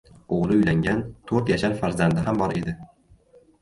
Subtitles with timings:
[0.37, 1.03] Oʻgʻli uylangan,
[1.33, 2.79] toʻrt yashar farzandi ham bor edi.